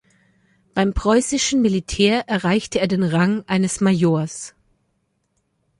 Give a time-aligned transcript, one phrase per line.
[0.73, 4.55] Beim preußischen Militär erreichte er den Rang eines Majors.